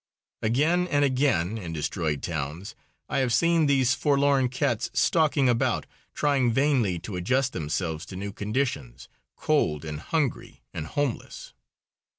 Again 0.41 0.87
and 0.87 1.05
again 1.05 1.59
in 1.59 1.73
destroyed 1.73 2.23
towns 2.23 2.73
I 3.07 3.19
have 3.19 3.31
seen 3.31 3.67
these 3.67 3.93
forlorn 3.93 4.49
cats 4.49 4.89
stalking 4.95 5.47
about, 5.47 5.85
trying 6.15 6.51
vainly 6.51 6.97
to 7.01 7.17
adjust 7.17 7.53
themselves 7.53 8.07
to 8.07 8.15
new 8.15 8.33
conditions, 8.33 9.09
cold 9.35 9.85
and 9.85 9.99
hungry 9.99 10.63
and 10.73 10.87
homeless. 10.87 11.53